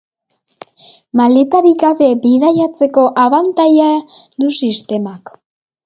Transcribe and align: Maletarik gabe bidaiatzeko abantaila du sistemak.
Maletarik 1.21 1.77
gabe 1.85 2.09
bidaiatzeko 2.25 3.07
abantaila 3.27 3.95
du 4.17 4.55
sistemak. 4.63 5.41